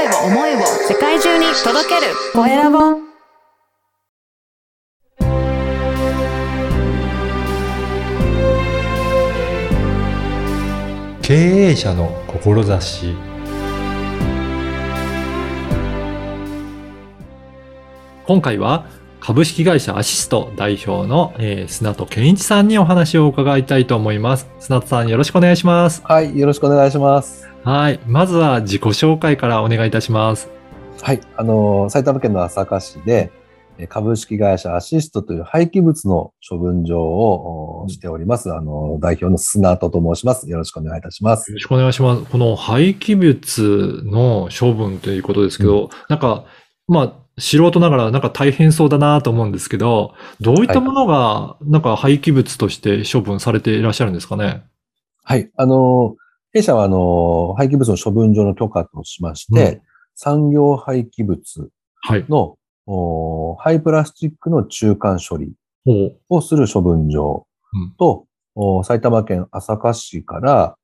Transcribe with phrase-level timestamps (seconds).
[0.00, 2.14] 声を思いを世界中に届ける。
[2.32, 2.78] コエラボ。
[11.20, 13.14] 経営者の志。
[18.26, 18.86] 今回は
[19.20, 24.48] 株式会社アシスト代表の、えー、砂戸健一さんにお話を伺いたいと思います。
[24.58, 26.02] 砂戸さんよろしくお願いします。
[26.04, 27.46] はい、よろしくお願いします。
[27.62, 28.00] はい。
[28.06, 30.48] まずは自己紹介からお願いいたします。
[31.02, 33.30] はい、あのー埼玉県の朝霞市で、
[33.76, 38.50] えー株式会社アシストという廃棄物の処分場をおしております。
[38.50, 40.48] あのー代表の砂戸と申します。
[40.48, 41.56] よろしくお願いいたしますよ。
[41.56, 42.24] ろしくお願いします。
[42.24, 46.46] この廃棄物の処分ということですけど、なんか、
[46.88, 54.62] まあ、素人ながらなんか大変そうだなと思うんですけど、どういったものがなんか廃棄物として処分されていらっしゃるんですかね？
[55.24, 56.20] はい、あのー
[56.52, 59.80] 弊社はあのー廃棄物の処分場の許可としまして、うん
[60.16, 61.70] 産業廃棄物
[62.02, 62.26] はい。
[62.28, 65.54] のおー廃プラスチックの中間処理。
[66.28, 70.76] をする処分場うんと、お埼玉県朝霞市から、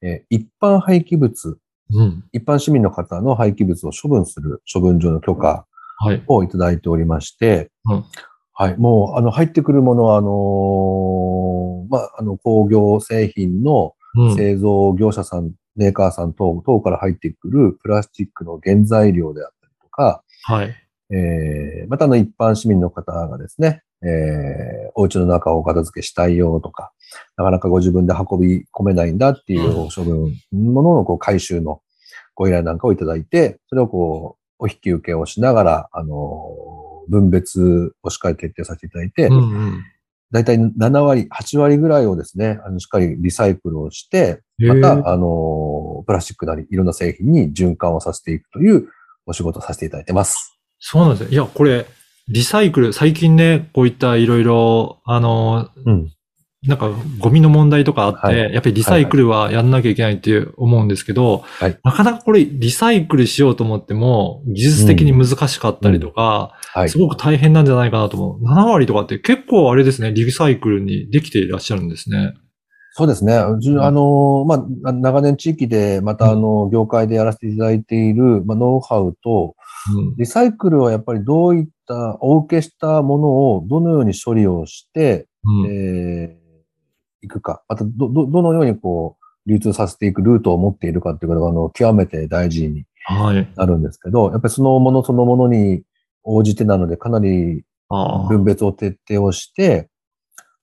[0.00, 1.58] えー一般廃棄物
[1.90, 2.24] うん。
[2.32, 5.64] 一般市民の方の廃棄物を処分する処分場の許可はい。
[6.26, 8.04] をいただいておりまして、うん
[8.56, 14.36] はい、もう、あの、入ってくるものは、あのーまあ、あの、工業製品のうん。
[14.36, 20.74] 製造業者さん、メーカーさん等、等から入ってくるプラスチックの原材料であったりとか、はい。
[21.10, 26.92] えー、またあの、一般市民の方がですね、えー、お家の中をお片付けしたいよとか、
[27.36, 31.80] なかなかご自分で運び込めないんだっていう処分、もののこう回収の
[32.34, 39.84] ご依頼なんかをいただいて、それをこう、お引き受けをしながら、あの、分別をしっかり徹底させていただいて、うんうん。
[40.30, 48.88] だいたい7割、8割ぐらいをですね、あの、しっかりリサイクルをして、また、あの、プラスチックなり、いろんな製品に循環をさせていくという
[49.26, 50.58] お仕事をさせていただいてます。
[50.78, 51.34] そうなんですね。
[51.34, 51.84] いや、これ、
[52.28, 56.10] リサイクル、最近ね、こういったいろいろ、あの、うん。
[56.66, 66.98] なんかゴミの問題とかあって、はいやっぱりリサイクルはやんなきゃいけないって思うんですけど、はいなかなかこれリサイクルしようと思っても、技術的に難しかったりとか、はいす。
[66.98, 68.44] ごく大変なんじゃないかなと思う。
[68.44, 72.34] 7割とかって結構あれですね、リサイクルにできていらっしゃるんですね。
[72.96, 73.34] そうですね。
[73.34, 73.50] あ
[73.90, 79.56] の、まあ、長年地域で、また、あの、業界でやらせていただいている、まあ、ノウハウと、
[79.96, 80.14] うん。
[80.16, 86.03] リサイクルはやっぱりどういった、お受けしたものをどのように処理をして、うんえー
[87.24, 93.48] いくか、また、ど、ど、どのようにこう、流通させていくルートを持っているかっていうことが、あの、極めて大事にはい。
[93.56, 95.82] なるんですけど、やっぱりそのものそのものに
[96.22, 98.28] 応じてなので、かなりああ。
[98.28, 99.90] 分別を徹底をして、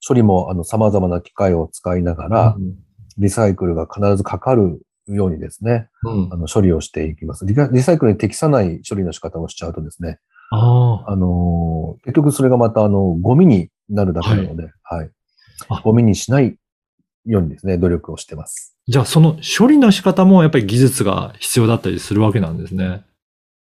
[0.06, 2.76] 処理も、あの、様々な機械を使いながら、うん
[3.18, 7.46] リサイクルが必ずかかるようにですね、うんあの処理をしていきます。
[7.46, 10.20] リカリサイクルに適さない処理の仕方をしちゃうとですね、
[10.50, 11.12] ああ。
[11.12, 15.06] あのー結局それがまたあの、ゴミになるだけなので、はい。
[15.06, 15.10] あ
[15.84, 16.56] ゴミにしない
[17.26, 18.76] ようにですね、努力をしてます。
[18.88, 23.04] じゃあその処理の仕方もやっぱり技術が必要だったりするわけなんですね。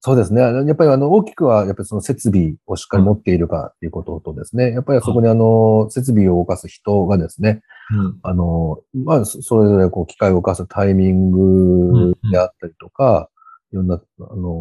[0.01, 0.41] そうですね。
[0.41, 8.19] やっぱりあの、大きくは、やっぱりその設備をしっかり持っているかっていうこととですね、やっぱりそこにあの、設備を動かす人がですね、うん。
[8.21, 13.31] あの、まあ、そそれぞれこう、機械を動かすタイミングであったりとか、
[13.71, 14.53] いろんな、あの、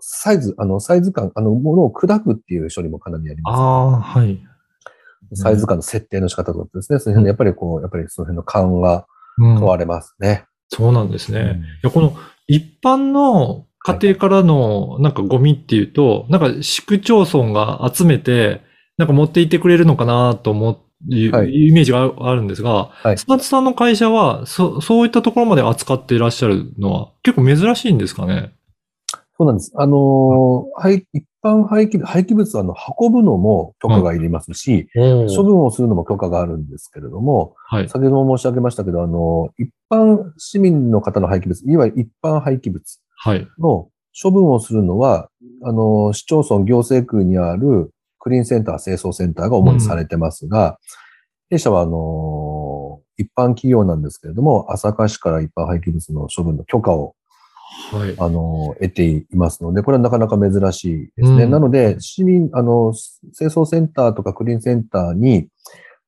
[0.00, 4.42] サイズ、あの、サイズ感、あの、ものを砕くっていう処理もかなりありあまあ、はい。
[5.36, 5.42] す。
[5.42, 9.06] サイズ感の設定の仕方とかですね、その辺のやっぱりこう、やっぱりその辺の勘が
[9.38, 10.44] うん問われますね。
[10.68, 11.40] そうなんですね。
[11.40, 18.62] うんいや、この一般の家庭からのなんかゴミっていうと、なんか市区町村が集めて、
[18.96, 20.78] なんか持っていってくれるのかなと思う、
[21.32, 28.52] はいイメージがあるんですが、はいスパツさんの会社はそ、そういったところまで扱っていらっしゃるのは結構珍しいんですかね？
[29.36, 29.72] そうなんです。
[29.76, 34.88] あのー廃一般廃棄物、廃棄物はあの、運ぶのも許可がいりますし、
[35.36, 37.88] 処分をするのも許可があるんですけれども、はい。
[37.88, 43.46] 先ほども申し上げましたけど、あの、一般市民の方の廃棄物、いわゆる一般廃棄物はい。
[43.58, 43.88] の
[44.20, 45.28] 処分をするのは、
[45.64, 47.90] あの、市町村行政区にある
[48.20, 50.78] クリーンセンター、清掃センターが主にされてますが、
[51.50, 57.14] 弊社は、あの、一般企業なんですけれども、朝霞市から一般廃棄物の処分の許可を、
[57.92, 58.14] はい。
[58.18, 61.44] あの、得ていますので、これはなかなか珍しいですね。
[61.44, 62.92] うんなので、市民、あの、
[63.36, 65.48] 清掃センターとかクリーンセンターに、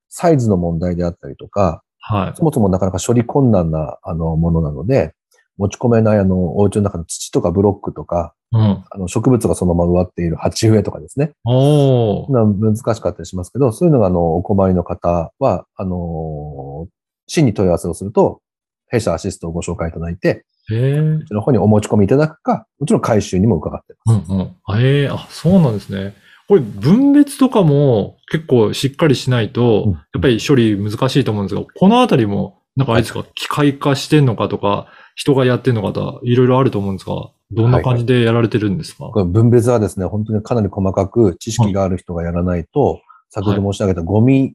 [0.09, 2.37] サイズの問題であったりとか、はい。
[2.37, 5.15] そもそもなかなか処理困難な、あの、ものなので、
[5.57, 8.85] 持ち込めない、あの、お家の中の土とかブロックとか、うん。
[8.91, 11.33] あの、植物がそのまま植わっている鉢植えとかですね。
[11.45, 16.87] お難しかったりしますけど、そういうのが、あの、お困りの方は、あの、
[17.27, 18.41] 市に問い合わせをすると、
[18.89, 21.19] 弊社アシストをご紹介いただいて、へえ。
[21.21, 24.33] こちらの方にお持ち込みいただくか、もちろん回収にも伺ってます。
[24.33, 24.81] うんうん。
[24.81, 26.15] ええあ、そうなんですね。
[26.49, 44.55] これ分別とかも結構しっかりしないと、うんやっぱり処理難しいと思うんですが、このあたりも、なんかあれですか、機械化してんのかとか、人がやってんのかとか、いろいろあると思うんですが、どんな感じでやられてるんですか、これ分別はですね、本当にかなり細かく知識がある人がやらないと、先ほど申し上げたゴミ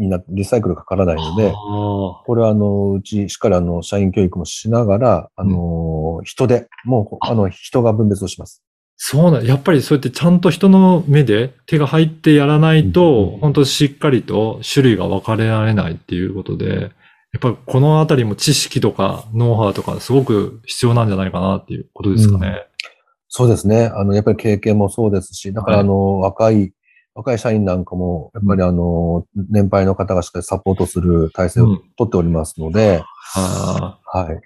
[0.00, 8.62] になってリサイクルがかからないので、あこれはあの、うちしっかりあの、社員教育もしながら、あの、人で、もう、あの、人が分別をします。
[8.96, 16.80] そうなん、やっぱりそうやってちゃんと人の目で手が入ってやらないと、うん本当しっかりと種類が分かれられないっていうことで、
[17.32, 22.66] やっぱりこのあたりも知識とかノウハウとかすごく必要なんじゃないかなっていうことですかね。
[23.28, 23.90] そうですね。
[23.94, 26.72] あの、やっぱり経験もそうですし、だからはいあの、若い、
[27.14, 33.02] 若い社員なんかも、やっぱりあの、年配の方がしっかりサポートする体制をうん取っておりますので、
[33.34, 34.34] あはい。
[34.34, 34.38] ー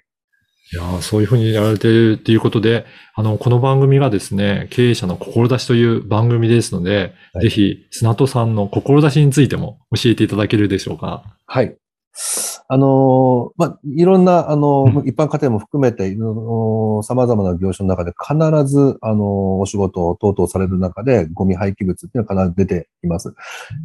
[0.73, 11.23] いやーそういうふうにやられてるっていうことで、あの、この番組がですね、経営者の志という番組ですので、はいぜひ、砂戸さんの志についても教えていただけるでしょうか。
[11.45, 11.77] はい。
[12.67, 23.35] あのーまあ、いろんな、あの一般家庭も含めて、様々な業種の中で必ず、あのーお仕事を等々される中で、ゴミ廃棄物っていうのは必ず出てきます。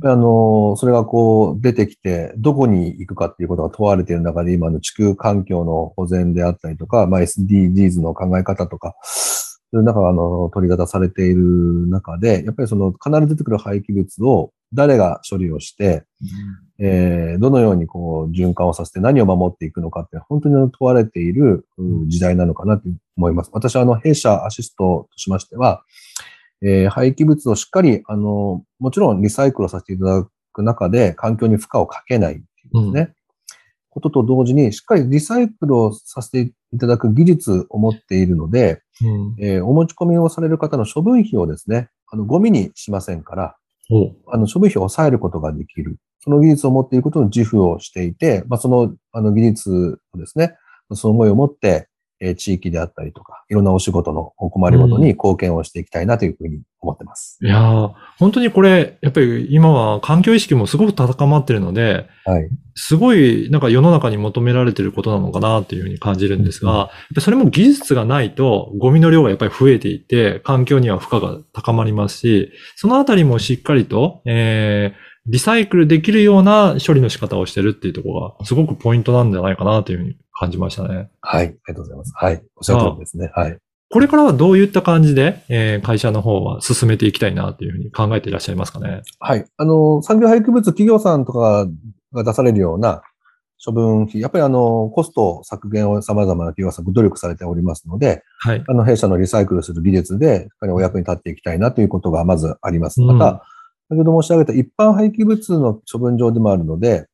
[0.05, 16.05] あのーそれがこう、出てきて、どこに行くかっていうことが問われている中で、今の地球環境の保全であったりとか、まあ、SDGs の考え方とか、そういう中が、あの、取り沙汰されている中で、やっぱりその、必ず出てくる廃棄物を誰が処理をして、
[16.78, 22.84] えーどのようにこう循環をさせて何を守っていくのかって本当に問われているうん時代なのかなと
[23.17, 23.50] 思います。
[23.52, 25.84] 私はあの弊社アシストとしましては、
[26.62, 32.44] えー廃棄物をしっかりあのもちろんリサイクルをさせていただく中で環境に負荷をかけないってい
[32.75, 33.14] うですね、
[33.90, 39.34] ことと同時にしっかりリサイクルをさせていただく技術を持っているので、うん。
[39.38, 43.59] えーお持ち込みをされる方の処分費をですね、あのゴミにしませんから、お
[44.28, 45.96] あの、処分費を抑えることができる。
[46.20, 50.54] その技術を持っていることの自負をしていて、まあ、その、あの、技術をですね、
[50.92, 51.88] その思いを持って、
[52.20, 57.38] えー地域であったりとか、いろんなお仕事のお困りごとに貢献をしていきたいなというふうに思ってます。
[57.43, 62.49] いやー本当にこれ、やっぱり今は環境意識もすごく高まってるので、はい。
[62.75, 81.11] すごいなんか世の中に求められてることなのかなっていうふうに感じるんですが、うんやっぱりそれも技術がないとゴミの量がやっぱり増えていって、環境には負荷が高まりますし、そのあたりもしっかりと、えー、リサイクルできるような処理の仕方をしてるっていうところがすごくポイントなんじゃないかなというふうに感じましたね。
[81.21, 81.47] はい。
[81.47, 82.12] ありがとうございます。
[82.17, 82.43] はい。
[82.56, 83.31] おっしゃる通りですね。
[83.35, 83.59] はい。
[83.92, 89.02] これからはどういった感じで、えー会社の方は進めていきたいなというふうに考えていらっしゃいますかね？
[89.19, 89.44] はい。
[89.56, 91.66] あの、産業廃棄物企業さんとか
[92.12, 93.02] が出されるような
[93.64, 98.64] 処分費、やっぱりあの、コスト削減を様々な企業さんご努力されておりますので、はい。
[98.66, 103.02] あの、弊社のリサイクルする技術で、しっかりお役に立っていきたいなということがまずあります。
[103.02, 103.43] うんまた、
[103.88, 107.08] 先ほど申し上げた一般廃棄物の処分場でもあるので、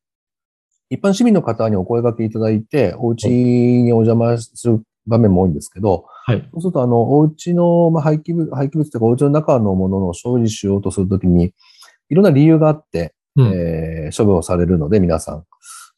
[0.91, 6.47] 一般市民の方にお声掛けいただいて、お家にお邪魔する場面も多いんですけど、はい。
[6.51, 11.53] そうすると、あの、お家の、まあ、廃棄物、廃棄物というか、お家の中のものの処理しようとするときに、
[12.09, 15.43] いろんな理由があって、うんえー処分をされるので、皆さん。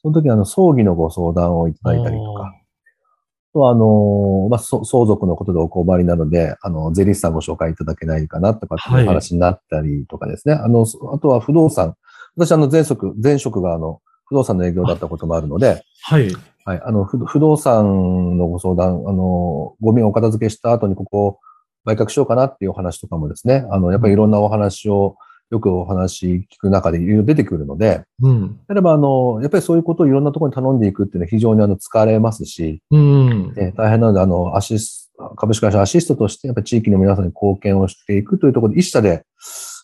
[0.01, 10.53] その時にあの、葬儀のご相談をいただいたりとか、あとは、あの、まあ、そ相続のことでお困りなので、あの、税理士さんご紹介いただけないかなとかっていう話になったりとかですね。
[10.53, 11.95] あの、そあとは不動産。
[12.35, 16.31] 私、あの、前職、前職があの、不動産の営業だったこともあるので、はい。
[16.69, 21.39] はい、あの、不不動産のご相談、あの、ゴミをお片付けした後にここを
[21.83, 25.15] 売却しようかなっていうお話とかもですね、あの、やっぱりいろんなお話を、
[25.49, 28.59] よくお話聞く中でいろいろ出てくるので、うん。
[28.69, 33.53] 例えばあの、やっぱりそういうことをいろんなところに頼んでいくっていうのは非常にあの、疲れますし、うん。
[33.57, 39.23] えー大変なので、あの、アシス、株式会社アシストとして、やっぱり地域の皆さんに貢献をしていくというところで、一社で、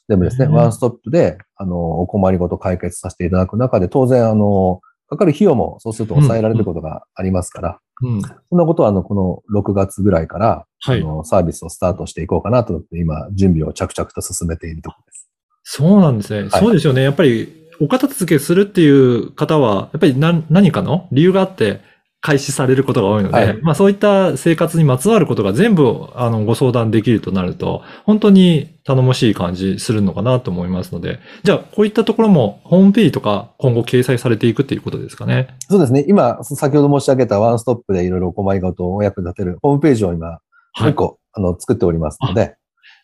[0.07, 0.51] 全部ですね、うん。
[0.51, 8.21] ワンストップで、あの、お困りごと解決させていただく中で、当然、あの、かかる費用もそうすると抑えられることがありますから、うん。
[8.21, 15.29] そんなことは、あの、この6月ぐらいから、はいあの、サービスをスタートしていこうかなと思って、今、準備を着々と進めているところです。
[15.63, 16.41] そうなんですね。
[16.41, 17.03] はいそうですよね。
[17.03, 21.81] やっぱり、お片付けするっていう方は、やっぱり何何かの理由があって
[22.25, 35.55] 開始されることが多いので、はいまあそういった生活にまつわることが全部、あの、ご相談できるとなると、本当に頼もしい感じするのかなと思いますので、じゃあ、こういったところもホームページとか今後掲載されていくっていうことですかね。
[35.69, 36.03] そうですね。
[36.07, 40.39] 今、先ほど申し上げたワンストップでいろいろお困りごとをお役に立てるホームページを今、もう
[40.73, 40.95] はい。
[41.33, 42.55] あの、作っておりますので、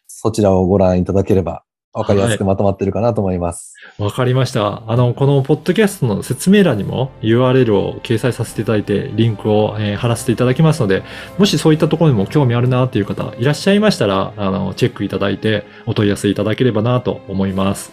[0.08, 1.64] そちらをご覧いただければ、
[1.94, 3.76] わかりやすくまとまってるかなと思います。
[3.98, 4.84] わかりました。
[4.88, 11.04] あの、このポッドキャストの説明欄にも URL を掲載させていただいて、リンクを、えー貼らせていただきますので、
[11.38, 17.92] もしそういったところにも興味あるなっていう方いらっしゃいましたら、あの、チェックいただいてお問い合わせいただければなと思います。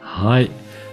[0.00, 0.50] はい。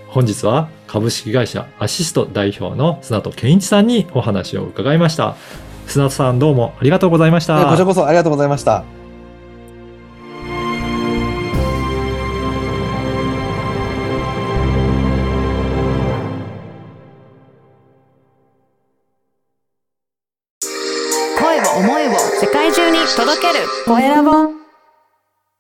[0.08, 5.36] 本日は株式会社アシスト代表の砂戸健一さんにお話を伺いました。
[5.86, 7.64] 砂戸さんどうもありがとうございました。
[7.66, 8.99] こちらこそありがとうございました。